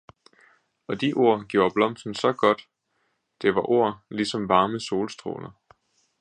[0.87, 2.67] Og de ord gjorde blomsten så godt,
[3.41, 5.51] det var ord ligesom varme solstråler.